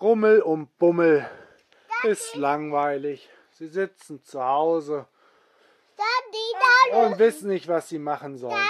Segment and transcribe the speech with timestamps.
[0.00, 1.28] Rummel und Bummel
[2.02, 3.28] ist langweilig.
[3.52, 5.06] Sie sitzen zu Hause
[6.92, 8.62] und wissen nicht, was sie machen sollen.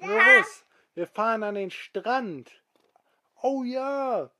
[0.00, 0.64] Los,
[0.94, 2.50] wir fahren an den Strand.
[3.42, 4.30] Oh ja.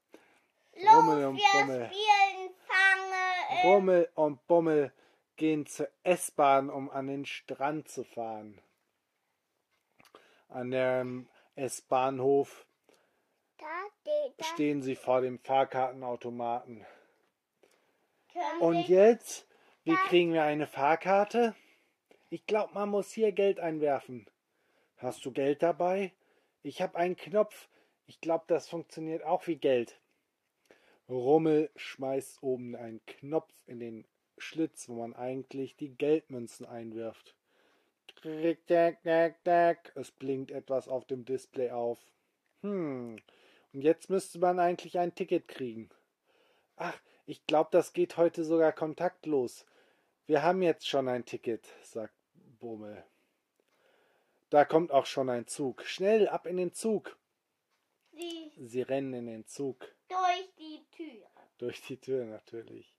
[0.75, 1.91] Rummel Los, und wir Bummel.
[1.93, 3.63] spielen Fange.
[3.65, 4.93] Rummel und Bummel
[5.37, 8.61] gehen zur S-Bahn, um an den Strand zu fahren.
[10.49, 12.67] An dem S-Bahnhof
[14.41, 16.85] stehen sie vor dem Fahrkartenautomaten.
[18.61, 19.47] Und jetzt,
[19.85, 21.55] wie kriegen wir eine Fahrkarte?
[22.29, 24.27] Ich glaube, man muss hier Geld einwerfen.
[24.97, 26.13] Hast du Geld dabei?
[26.63, 27.69] Ich habe einen Knopf.
[28.07, 29.99] Ich glaube, das funktioniert auch wie Geld.
[31.09, 34.07] Rummel schmeißt oben einen Knopf in den
[34.39, 37.35] Schlitz, wo man eigentlich die Geldmünzen einwirft.
[38.17, 39.93] Krick, dack, dack, dack.
[39.95, 41.99] Es blinkt etwas auf dem Display auf.
[42.63, 43.17] Hm.
[43.73, 45.91] Und jetzt müsste man eigentlich ein Ticket kriegen.
[46.77, 49.65] Ach, ich glaube, das geht heute sogar kontaktlos.
[50.27, 52.15] Wir haben jetzt schon ein Ticket, sagt
[52.59, 53.05] Bummel.
[54.51, 55.85] Da kommt auch schon ein Zug.
[55.85, 57.17] Schnell, ab in den Zug.
[58.13, 59.95] sie Sie rennen in den Zug.
[60.09, 61.27] durch die Tür.
[61.59, 62.93] Durch die Tür natürlich.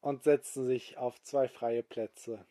[0.00, 2.46] Und setzen sich auf zwei freie Plätze.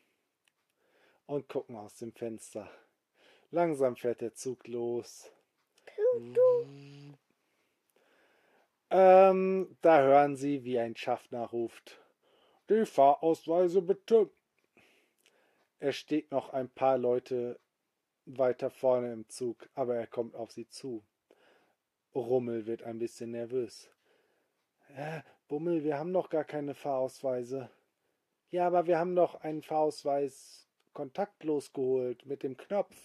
[1.26, 2.70] Und gucken aus dem Fenster.
[3.50, 5.32] Langsam fährt der Zug los.
[8.90, 12.02] Ähm, da hören sie, wie ein Schaffner ruft.
[12.70, 14.30] Die Fahrausweise bitte.
[15.80, 17.60] Er steht noch ein paar Leute
[18.26, 21.04] weiter vorne im Zug, aber er kommt auf sie zu.
[22.16, 23.90] Rummel wird ein bisschen nervös.
[24.96, 27.70] Äh, Bummel, wir haben noch gar keine Fahrausweise.
[28.50, 32.96] Ja, aber wir haben doch einen Fahrausweis kontaktlos geholt mit dem Knopf.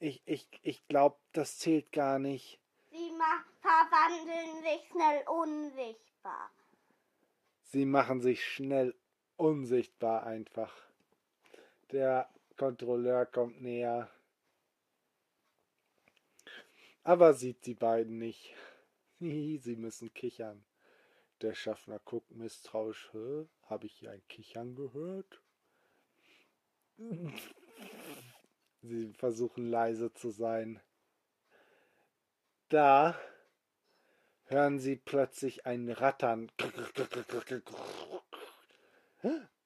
[0.00, 2.60] Ich, ich, ich glaube, das zählt gar nicht.
[3.60, 6.50] Verwandeln sich schnell unsichtbar.
[7.62, 8.94] Sie machen sich schnell
[9.36, 10.72] unsichtbar einfach.
[11.92, 14.10] Der Kontrolleur kommt näher.
[17.02, 18.54] Aber sieht die beiden nicht.
[19.18, 20.64] Sie müssen kichern.
[21.42, 23.10] Der Schaffner guckt misstrauisch.
[23.62, 25.42] Habe ich hier ein Kichern gehört?
[28.82, 30.80] Sie versuchen leise zu sein.
[32.74, 33.16] Da
[34.46, 36.50] hören sie plötzlich ein Rattern.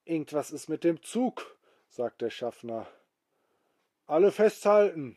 [0.04, 1.56] Irgendwas ist mit dem Zug,
[1.88, 2.86] sagt der Schaffner.
[4.04, 5.16] Alle festhalten.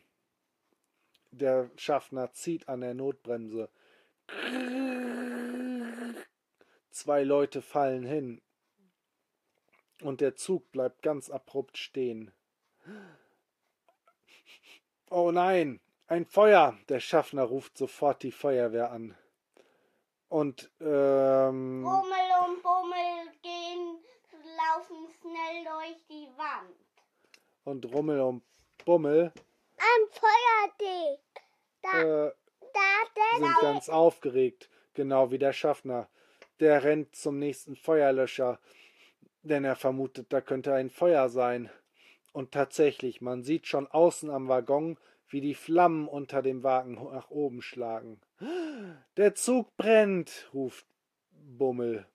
[1.32, 3.68] Der Schaffner zieht an der Notbremse.
[6.92, 8.40] Zwei Leute fallen hin.
[10.00, 12.32] Und der Zug bleibt ganz abrupt stehen.
[15.10, 16.76] Oh nein, ein Feuer!
[16.88, 19.16] Der Schaffner ruft sofort die Feuerwehr an.
[20.28, 23.98] Und ähm, Rummel und Bummel gehen,
[24.56, 26.74] laufen schnell durch die Wand.
[27.64, 28.42] und Rummel und
[28.84, 29.32] Bummel
[29.76, 31.18] Ein Feuerding.
[31.82, 36.08] Da, äh, da, sind ganz aufgeregt, genau wie der Schaffner.
[36.60, 38.58] Der rennt zum nächsten Feuerlöscher,
[39.42, 41.70] denn er vermutet, da könnte ein Feuer sein.
[42.32, 44.96] Und tatsächlich, man sieht schon außen am Waggon,
[45.32, 48.20] wie die Flammen unter dem Wagen nach oben schlagen.
[49.16, 50.86] Der Zug brennt, ruft
[51.30, 52.06] Bummel.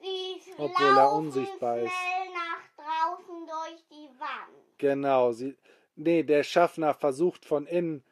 [0.00, 1.92] Sie Obwohl er unsichtbar ist.
[2.34, 4.78] nach draußen durch die Wand.
[4.78, 5.56] Genau, sie.
[5.94, 8.02] Nee, der Schaffner versucht von innen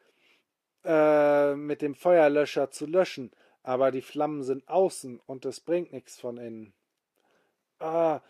[0.83, 3.31] äh, mit dem Feuerlöscher zu löschen,
[3.63, 6.73] aber die Flammen sind außen und es bringt nichts von innen.
[7.79, 8.21] Ah,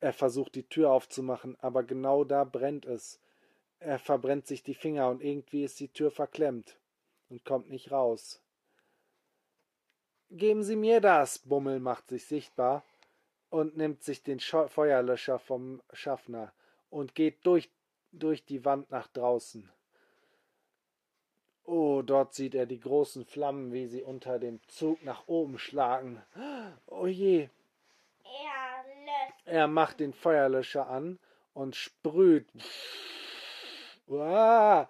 [0.00, 3.20] er versucht die Tür aufzumachen, aber genau da brennt es.
[3.84, 6.78] Er verbrennt sich die Finger und irgendwie ist die Tür verklemmt
[7.28, 8.40] und kommt nicht raus.
[10.30, 12.82] Geben Sie mir das, Bummel macht sich sichtbar
[13.50, 16.54] und nimmt sich den Scho Feuerlöscher vom Schaffner
[16.88, 17.70] und geht durch,
[18.10, 19.70] durch die Wand nach draußen.
[21.64, 26.22] Oh, dort sieht er die großen Flammen, wie sie unter dem Zug nach oben schlagen.
[26.86, 27.50] Oh je,
[28.24, 28.74] Er
[29.44, 31.18] er macht den Feuerlöscher an
[31.52, 32.48] und sprüht.
[34.06, 34.88] Uah,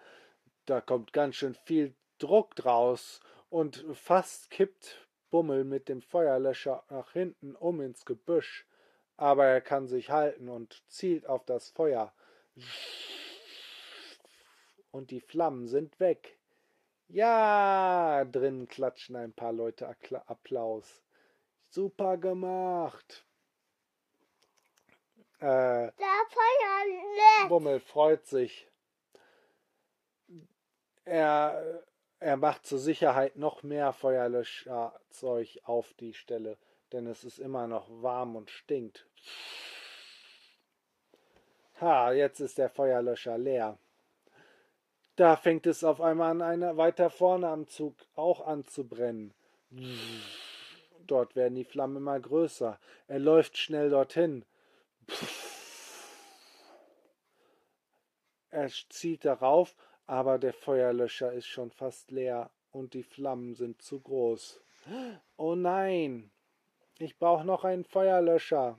[0.67, 7.13] da kommt ganz schön viel Druck draus und fast kippt Bummel mit dem Feuerlöscher nach
[7.13, 8.67] hinten um ins Gebüsch.
[9.17, 12.13] Aber er kann sich halten und zielt auf das Feuer.
[14.91, 16.39] Und die Flammen sind weg.
[17.09, 19.89] Ja, drinnen klatschen ein paar Leute
[20.27, 21.03] Applaus.
[21.69, 23.25] Super gemacht.
[25.39, 25.91] Äh.
[27.49, 28.69] Bummel freut sich.
[31.05, 31.85] Er,
[32.25, 36.57] Er macht zur Sicherheit noch mehr Feuerlöscherzeug auf die Stelle,
[36.93, 39.07] denn es ist immer noch warm und stinkt.
[41.83, 43.79] Ha, jetzt ist der Feuerlöscher leer.
[45.17, 49.35] Da fängt es auf einmal an, einer weiter vorne am Zug auch an zu brennen.
[51.07, 52.81] Dort werden die Flammen immer größer.
[53.07, 54.47] Er läuft schnell dorthin.
[58.49, 64.01] Er zielt darauf, aber der Feuerlöscher ist schon fast leer und die Flammen sind zu
[64.01, 64.61] groß.
[65.37, 66.31] Oh nein,
[66.99, 68.79] ich brauche noch einen Feuerlöscher.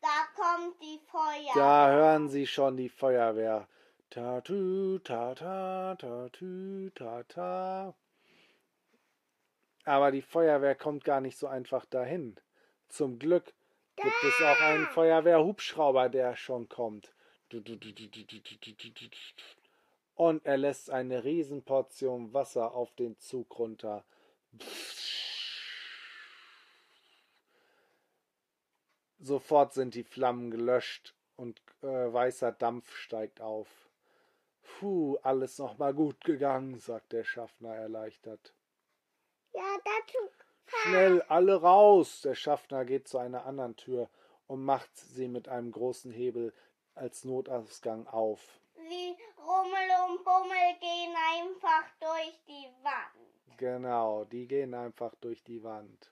[0.00, 1.52] Da kommt die Feuer.
[1.54, 3.68] Da hören Sie schon die Feuerwehr.
[4.10, 7.94] Ta tu ta ta ta tu ta ta.
[9.84, 12.36] Aber die Feuerwehr kommt gar nicht so einfach dahin.
[12.88, 13.52] Zum Glück
[13.96, 17.12] gibt es auch einen Feuerwehrhubschrauber, der schon kommt.
[20.18, 24.04] Und er lässt eine Riesenportion Wasser auf den Zug runter.
[29.20, 33.68] Sofort sind die Flammen gelöscht und äh, weißer Dampf steigt auf.
[34.62, 38.52] Puh, alles nochmal gut gegangen, sagt der Schaffner erleichtert.
[39.52, 40.18] Ja, dazu.
[40.66, 42.22] Schnell, alle raus!
[42.22, 44.10] Der Schaffner geht zu einer anderen Tür
[44.48, 46.52] und macht sie mit einem großen Hebel
[46.96, 48.58] als Notausgang auf.
[48.88, 53.56] Wie Rummel und Bummel gehen einfach durch die Wand.
[53.58, 56.10] Genau, die gehen einfach durch die Wand.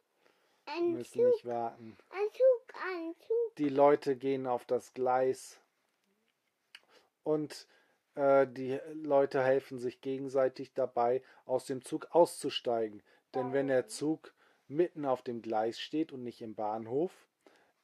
[0.67, 1.97] Ein Müssen Zug, nicht warten.
[2.11, 3.57] ein Zug, ein Zug.
[3.57, 5.59] Die Leute gehen auf das Gleis
[7.23, 7.67] und
[8.15, 13.03] äh, die Leute helfen sich gegenseitig dabei, aus dem Zug auszusteigen.
[13.35, 14.35] Denn wenn der Zug
[14.69, 17.13] mitten auf dem Gleis steht und nicht im Bahnhof,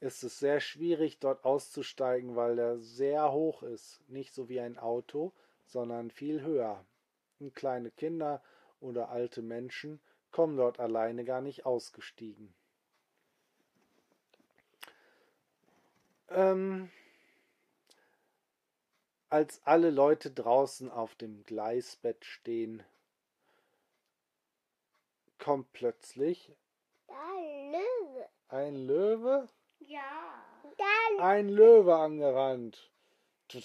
[0.02, 4.00] ist es sehr schwierig, dort auszusteigen, weil er sehr hoch ist.
[4.08, 5.32] Nicht so wie ein Auto,
[5.64, 6.84] sondern viel höher.
[7.38, 8.43] Und kleine Kinder
[8.81, 10.00] oder alte Menschen
[10.32, 12.52] kommen dort alleine gar nicht ausgestiegen.
[16.31, 16.90] Ähm,
[19.28, 22.82] als alle Leute draußen auf dem Gleisbett stehen,
[25.38, 26.52] kommt plötzlich
[27.06, 27.14] Da
[27.70, 28.28] Löwe.
[28.49, 29.49] ein Löwe,
[29.92, 30.42] Ja.
[30.78, 32.90] Da ein Löwe angerannt.
[33.50, 33.62] von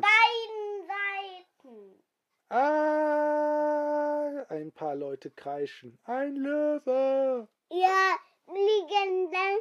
[0.00, 2.04] beiden Seiten.
[2.48, 5.98] Ah, ein paar Leute kreischen.
[6.04, 7.48] Ein Löwe.
[7.70, 8.16] Ja,
[8.46, 9.58] liegen dann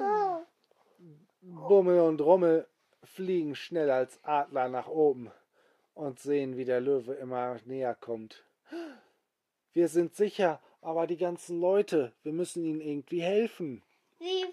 [0.00, 0.46] hoch.
[1.40, 2.66] Bummel und Rummel
[3.04, 5.30] fliegen schnell als Adler nach oben
[5.94, 8.44] und sehen, wie der Löwe immer näher kommt.
[9.72, 13.82] Wir sind sicher, aber die ganzen Leute, wir müssen ihnen irgendwie helfen.
[14.18, 14.44] Sie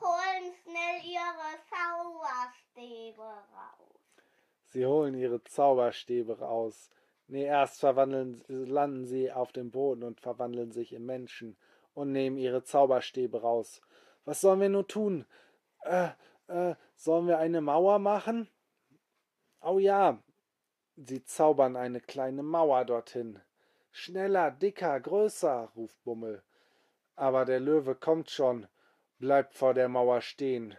[0.00, 3.94] holen schnell ihre Zauberstäbe raus.
[4.66, 6.90] Sie holen ihre Zauberstäbe raus.
[7.26, 11.56] Nee, erst verwandeln, landen sie auf dem Boden und verwandeln sich in Menschen
[11.94, 13.80] und nehmen ihre Zauberstäbe raus.
[14.24, 15.24] Was sollen wir nur tun?
[15.82, 16.10] Äh,
[16.48, 18.48] äh, sollen wir eine Mauer machen?
[19.60, 20.22] Oh ja.
[20.96, 23.40] Sie zaubern eine kleine Mauer dorthin.
[23.96, 26.42] Schneller, dicker, größer, ruft Bummel.
[27.14, 28.66] Aber der Löwe kommt schon,
[29.20, 30.76] bleibt vor der Mauer stehen,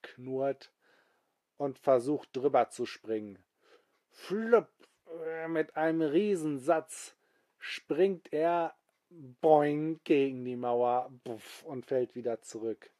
[0.00, 0.72] knurrt
[1.58, 3.38] und versucht drüber zu springen.
[4.08, 4.70] Flupp,
[5.48, 7.14] mit einem Riesensatz
[7.58, 8.74] springt er
[9.10, 11.12] boing gegen die Mauer
[11.64, 12.90] und fällt wieder zurück.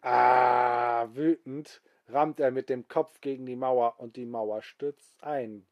[0.00, 5.64] Ah, wütend rammt er mit dem Kopf gegen die Mauer und die Mauer stürzt ein.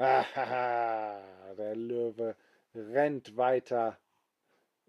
[0.00, 1.20] Ah,
[1.58, 2.34] der Löwe
[2.74, 3.98] rennt weiter.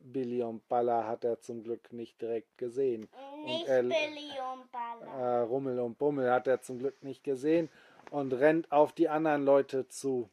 [0.03, 3.08] Billy und Baller hat er zum Glück nicht direkt gesehen.
[3.46, 5.06] Nicht er- Billy und Baller.
[5.08, 7.70] Äh, Rummel und Bummel hat er zum Glück nicht gesehen
[8.10, 10.30] und rennt auf die anderen Leute zu.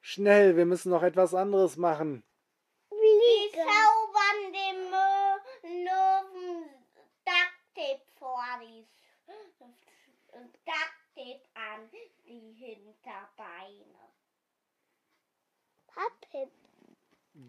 [0.00, 2.22] Schnell, wir müssen noch etwas anderes machen.
[2.90, 6.64] Die zaubern dem Mö- Löwen
[7.24, 8.86] Ducktape vor die
[10.64, 11.90] Ducktape an
[12.40, 14.00] die Hinterbeine.
[15.86, 16.50] Pappe.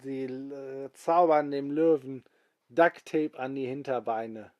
[0.03, 2.23] Sie äh, zaubern dem Löwen
[2.69, 4.51] Ducktape an die Hinterbeine.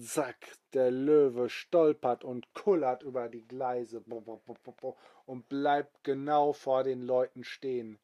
[0.00, 4.02] Zack, der Löwe stolpert und kullert über die Gleise
[5.26, 7.98] und bleibt genau vor den Leuten stehen.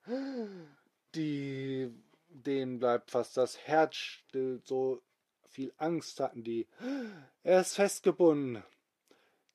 [1.14, 1.92] Die,
[2.28, 5.00] denen bleibt fast das Herz still, so
[5.48, 6.66] viel Angst hatten die.
[7.42, 8.62] Er ist festgebunden.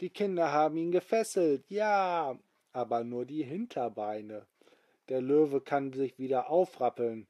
[0.01, 2.38] Die Kinder haben ihn gefesselt, ja,
[2.71, 4.47] aber nur die Hinterbeine.
[5.09, 7.27] Der Löwe kann sich wieder aufrappeln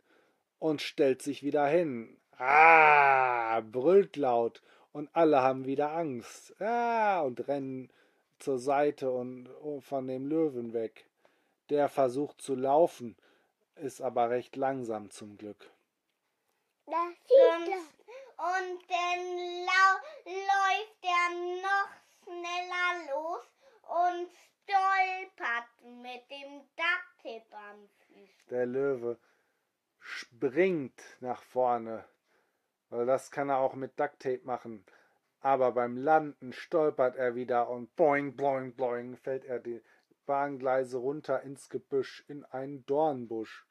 [0.59, 2.17] und stellt sich wieder hin.
[2.37, 6.55] Ah, brüllt laut und alle haben wieder Angst.
[6.59, 7.91] Ja, und rennen
[8.39, 9.49] zur Seite und
[9.81, 11.05] von dem Löwen weg.
[11.69, 13.15] Der versucht zu laufen,
[13.75, 15.71] ist aber recht langsam zum Glück.
[16.85, 17.73] Sieht
[18.37, 19.65] und dann
[20.25, 23.41] läuft er noch schneller los
[23.83, 24.29] und
[24.63, 25.67] stolpert
[26.01, 28.49] mit dem Ducktape am Füßen.
[28.49, 29.17] Der Löwe
[29.99, 32.05] springt nach vorne,
[32.89, 34.85] weil das kann er auch mit Ducktape machen.
[35.41, 39.81] Aber beim Landen stolpert er wieder und boing, boing, boing fällt er die
[40.25, 43.67] Bahngleise runter ins Gebüsch, in einen Dornbusch.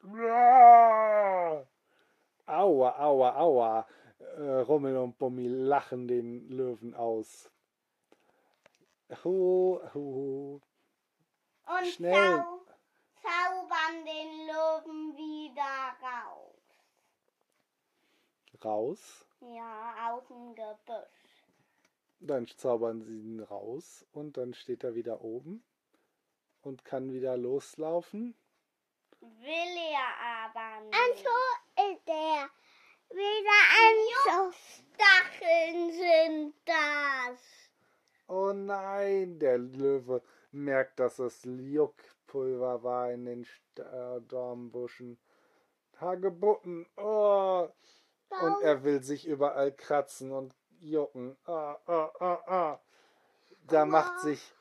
[2.45, 3.87] Aua, aua, aua.
[4.37, 7.49] Äh, Rummel und Bummi lachen den Löwen aus.
[9.23, 10.61] Hu, hu.
[11.65, 12.13] Und Schnell.
[12.13, 12.63] Zau
[13.23, 16.53] zaubern den Löwen wieder raus.
[18.63, 19.25] Raus?
[19.41, 21.45] Ja, aus dem Gebüsch.
[22.19, 25.63] Dann zaubern sie ihn raus und dann steht er wieder oben
[26.61, 28.35] und kann wieder loslaufen.
[29.19, 30.95] Will er aber nicht.
[30.95, 32.49] Und so ist er
[33.09, 33.97] wieder ein
[34.93, 37.39] Stacheln sind das.
[38.27, 38.53] Oh
[39.25, 45.17] nein, der Löwe merkt, dass es Juckpulver war in den äh, Dornbuschen.
[45.97, 47.67] Hagebutten, oh.
[48.41, 51.37] Und er will sich überall kratzen und jucken.
[51.45, 52.79] Ah, ah, ah, ah.
[53.67, 54.53] Da macht sich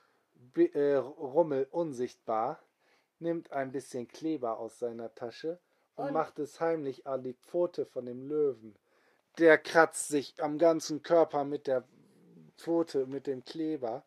[0.57, 2.61] äh, Rummel unsichtbar,
[3.19, 5.59] nimmt ein bisschen Kleber aus seiner Tasche
[5.97, 8.77] und, und macht es heimlich an die Pfote von dem Löwen.
[9.39, 11.85] Der kratzt sich am ganzen Körper mit der
[12.59, 14.05] Pfote, mit dem Kleber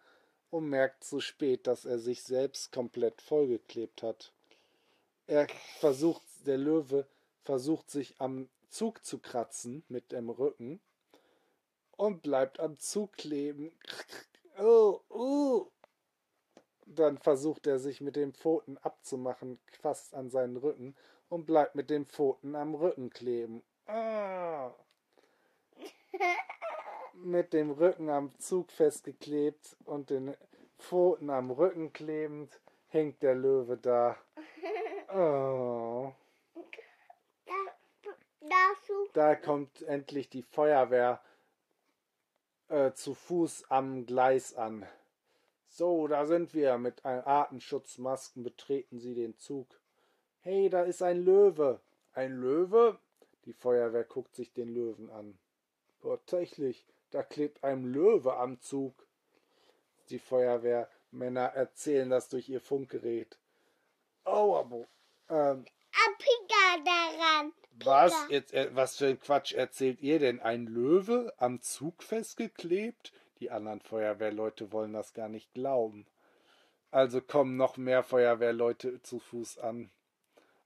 [0.55, 4.31] und merkt zu spät, dass er sich selbst komplett vollgeklebt hat.
[5.27, 5.47] Er
[5.79, 7.05] versucht, der Löwe
[7.43, 10.79] versucht sich am Zug zu kratzen mit dem Rücken
[11.97, 13.77] und bleibt am Zug kleben.
[14.57, 15.67] Oh, oh.
[16.85, 20.95] Dann versucht er sich mit den Pfoten abzumachen, fast an seinen Rücken
[21.27, 23.61] und bleibt mit den Pfoten am Rücken kleben.
[23.87, 24.71] Ah.
[27.23, 30.35] mit dem Rücken am Zug festgeklebt und den
[30.77, 34.17] Pfoten am Rücken klebend, hängt der Löwe da.
[35.17, 36.11] Oh.
[39.13, 41.21] Da kommt endlich die Feuerwehr
[42.67, 44.85] äh, zu Fuß am Gleis an.
[45.69, 46.77] So, da sind wir.
[46.77, 49.67] Mit Atemschutzmasken betreten sie den Zug.
[50.41, 51.79] Hey, da ist ein Löwe.
[52.13, 52.99] Ein Löwe?
[53.45, 55.37] Die Feuerwehr guckt sich den Löwen an.
[56.01, 59.07] Tatsächlich, da klebt ein Löwe am Zug.
[60.09, 63.37] Die Feuerwehrmänner erzählen das durch ihr Funkgerät.
[64.25, 64.87] Oh, aber.
[65.29, 65.65] Ähm,
[66.83, 67.53] daran.
[67.83, 68.13] Was?
[68.29, 70.39] Jetzt, äh, was für ein Quatsch erzählt ihr denn?
[70.39, 73.13] Ein Löwe am Zug festgeklebt?
[73.39, 76.05] Die anderen Feuerwehrleute wollen das gar nicht glauben.
[76.91, 79.91] Also kommen noch mehr Feuerwehrleute zu Fuß an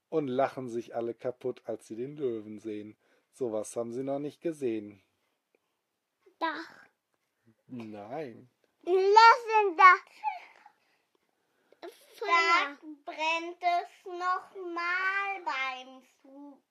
[0.08, 2.96] und lachen sich alle kaputt, als sie den Löwen sehen.
[3.32, 5.02] Sowas haben sie noch nicht gesehen.
[6.40, 6.46] Doch.
[7.66, 8.48] Nein.
[8.82, 10.00] Lassen das.
[12.20, 16.62] Da brennt es nochmal beim Zug.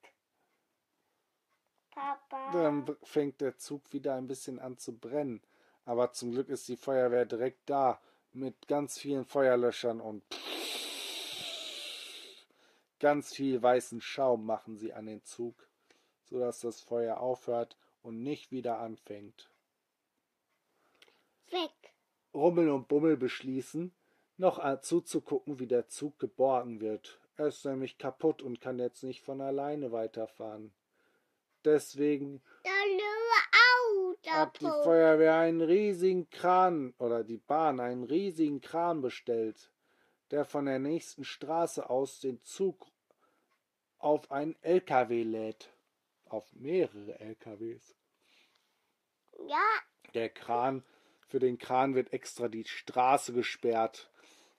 [1.91, 2.51] Papa.
[2.51, 5.41] Dann fängt der Zug wieder ein bisschen an zu brennen.
[5.85, 10.23] Aber zum Glück ist die Feuerwehr direkt da mit ganz vielen Feuerlöschern und
[12.99, 15.67] ganz viel weißen Schaum machen sie an den Zug,
[16.23, 19.49] sodass das Feuer aufhört und nicht wieder anfängt.
[21.51, 21.93] Weg.
[22.33, 23.93] Rummel und Bummel beschließen,
[24.37, 27.19] noch zuzugucken, wie der Zug geborgen wird.
[27.35, 30.73] Er ist nämlich kaputt und kann jetzt nicht von alleine weiterfahren.
[31.65, 32.41] Deswegen
[34.27, 39.71] hat die Feuerwehr einen riesigen Kran oder die Bahn einen riesigen Kran bestellt,
[40.31, 42.87] der von der nächsten Straße aus den Zug
[43.97, 45.73] auf einen LKW lädt.
[46.25, 47.95] Auf mehrere LKWs.
[49.47, 49.65] Ja.
[50.13, 50.83] Der Kran,
[51.29, 54.09] für den Kran wird extra die Straße gesperrt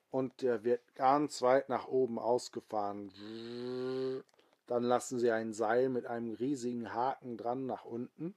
[0.09, 3.11] und der wird ganz weit nach oben ausgefahren.
[4.67, 8.35] Dann lassen sie ein Seil mit einem riesigen Haken dran nach unten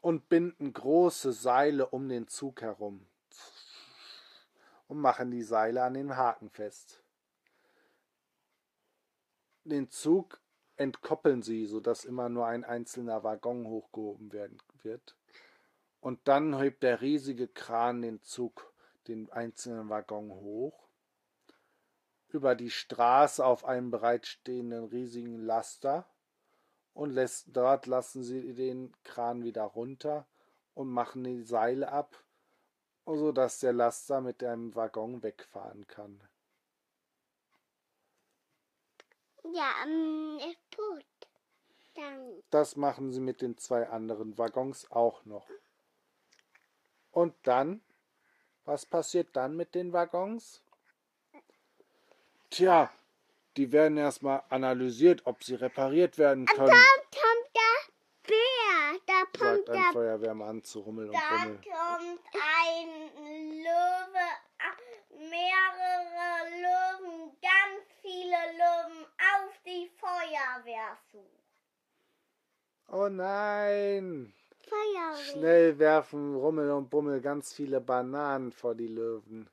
[0.00, 3.06] und binden große Seile um den Zug herum
[4.88, 7.00] und machen die Seile an den Haken fest.
[9.62, 10.40] Den Zug
[10.76, 15.14] entkoppeln sie, sodass immer nur ein einzelner Waggon hochgehoben werden wird.
[16.00, 18.72] Und dann hebt der riesige Kran den Zug,
[19.06, 20.88] den einzelnen Waggon hoch,
[22.28, 26.06] über die Straße auf einen bereitstehenden riesigen Laster
[26.94, 30.26] und lässt, dort lassen sie den Kran wieder runter
[30.74, 32.16] und machen die Seile ab,
[33.04, 36.20] sodass der Laster mit dem Waggon wegfahren kann.
[39.52, 40.38] Ja, ähm,
[40.76, 41.04] gut.
[41.94, 42.42] Dann.
[42.50, 45.48] Das machen sie mit den zwei anderen Waggons auch noch.
[47.12, 47.80] Und dann,
[48.64, 50.62] was passiert dann mit den Waggons?
[52.50, 52.90] Tja,
[53.56, 56.74] die werden erstmal analysiert, ob sie repariert werden können, Da
[57.10, 59.00] kommt der Bär.
[59.06, 61.56] Da sagt kommt ein der Feuerwehrmann zu Rummel und Da Bummel.
[61.56, 62.88] kommt ein
[63.58, 64.26] Löwe,
[65.18, 71.24] mehrere Löwen, ganz viele Löwen auf die Feuerwehr zu.
[72.88, 74.32] Oh nein!
[74.70, 75.16] Feuerwehr.
[75.16, 79.48] Schnell werfen Rummel und Bummel ganz viele Bananen vor die Löwen.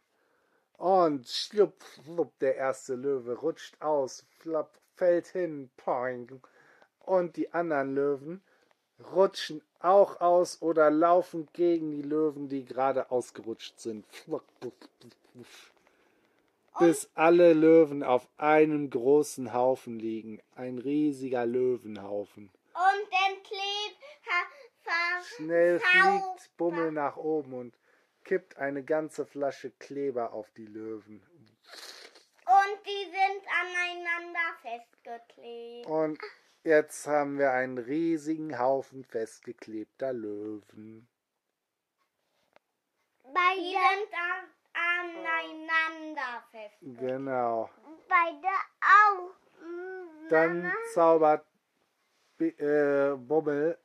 [0.77, 6.39] Und schlupp, schlupp, der erste Löwe rutscht aus, flapp, fällt hin, poing.
[6.99, 8.43] Und die anderen Löwen
[9.13, 14.05] rutschen auch aus oder laufen gegen die Löwen, die gerade ausgerutscht sind.
[16.79, 20.39] Bis alle Löwen auf einem großen Haufen liegen.
[20.55, 22.51] Ein riesiger Löwenhaufen.
[22.73, 23.97] Und dann klebt,
[25.35, 27.77] Schnell fliegt Bummel nach oben und
[28.23, 31.21] kippt eine ganze Flasche Kleber auf die Löwen.
[32.45, 35.85] und die sind aneinander festgeklebt.
[35.87, 36.19] Und
[36.63, 41.07] jetzt haben wir einen riesigen Haufen festgeklebter Löwen.
[43.23, 46.99] Bei Die sind an, aneinander festgeklebt.
[46.99, 47.69] Genau.
[48.07, 49.35] bei der auch.
[50.29, 51.45] Dann zaubert
[52.37, 53.77] B äh, Bummel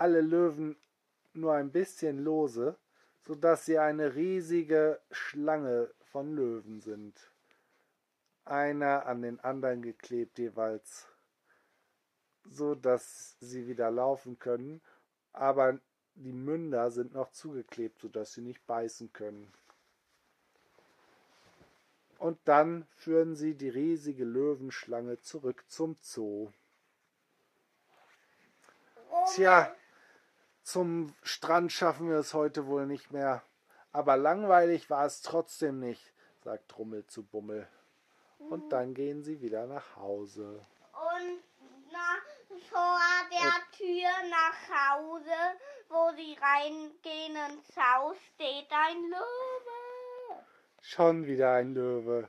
[0.00, 0.76] alle Löwen
[1.34, 2.74] nur ein bisschen lose,
[3.20, 7.30] sodass sie eine riesige Schlange von Löwen sind.
[8.46, 11.06] Einer an den anderen geklebt jeweils,
[12.44, 14.80] so dass sie wieder laufen können,
[15.34, 15.78] aber
[16.14, 19.52] die Münder sind noch zugeklebt, sodass sie nicht beißen können.
[22.18, 26.50] Und dann führen sie die riesige Löwenschlange zurück zum Zoo.
[29.34, 29.74] Tja,
[30.62, 33.42] zum Strand schaffen wir es heute wohl nicht mehr.
[33.92, 36.12] Aber langweilig war es trotzdem nicht,
[36.44, 37.66] sagt Rummel zu Bummel.
[38.38, 40.64] Und dann gehen sie wieder nach Hause.
[40.92, 41.40] Und
[41.92, 42.98] na, vor
[43.30, 50.44] der Tür nach Hause, wo sie reingehen ins Haus, steht ein Löwe.
[50.82, 52.28] Schon wieder ein Löwe.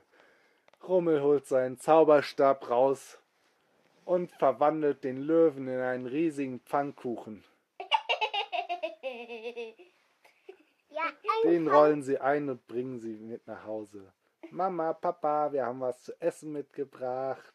[0.86, 3.18] Rummel holt seinen Zauberstab raus
[4.04, 7.44] und verwandelt den Löwen in einen riesigen Pfannkuchen.
[10.94, 11.04] Ja,
[11.44, 14.12] Den rollen sie ein und bringen sie mit nach Hause.
[14.50, 17.54] Mama, Papa, wir haben was zu essen mitgebracht.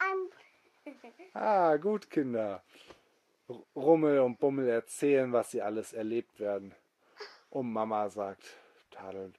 [1.34, 2.64] Ah, gut, Kinder.
[3.76, 6.74] Rummel und Bummel erzählen, was sie alles erlebt werden.
[7.50, 8.56] Und Mama sagt,
[8.90, 9.38] tadelnd,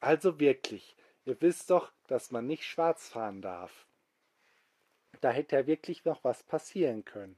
[0.00, 3.86] also wirklich, ihr wisst doch, dass man nicht schwarz fahren darf.
[5.20, 7.36] Da hätte ja wirklich noch was passieren können.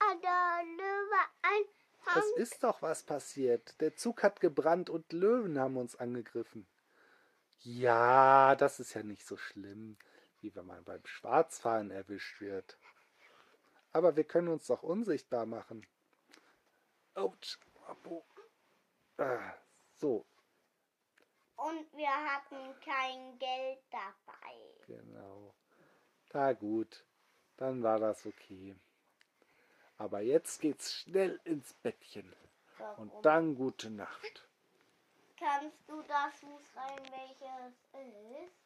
[0.00, 1.64] ah, der Löwe ein
[2.12, 2.36] Es Hand.
[2.36, 3.80] ist doch was passiert.
[3.80, 6.66] Der Zug hat gebrannt und Löwen haben uns angegriffen.
[7.60, 9.96] Ja, das ist ja nicht so schlimm,
[10.40, 12.78] wie wenn man beim Schwarzfahren erwischt wird.
[13.92, 15.86] Aber wir können uns doch unsichtbar machen.
[17.14, 17.58] Autsch.
[19.18, 19.54] Ah,
[19.96, 20.26] so,
[21.56, 24.54] Und wir hatten kein Geld dabei.
[24.86, 25.54] genau.
[26.32, 27.04] Na gut,
[27.56, 28.74] dann war das okay.
[30.04, 32.30] Aber jetzt geht's schnell ins Bettchen.
[32.98, 33.22] Und Warum?
[33.22, 34.46] dann gute Nacht.
[35.38, 37.72] Kannst du das Fuß rein, welches
[38.44, 38.63] ist?